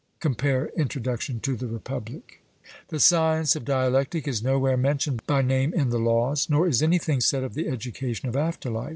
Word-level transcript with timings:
(Compare 0.19 0.71
Introduction 0.75 1.39
to 1.41 1.55
the 1.55 1.67
Republic.) 1.67 2.41
The 2.87 2.99
science 2.99 3.55
of 3.55 3.63
dialectic 3.65 4.27
is 4.27 4.41
nowhere 4.41 4.75
mentioned 4.75 5.21
by 5.27 5.43
name 5.43 5.75
in 5.75 5.89
the 5.91 5.99
Laws, 5.99 6.49
nor 6.49 6.67
is 6.67 6.81
anything 6.81 7.21
said 7.21 7.43
of 7.43 7.53
the 7.53 7.67
education 7.67 8.27
of 8.27 8.35
after 8.35 8.71
life. 8.71 8.89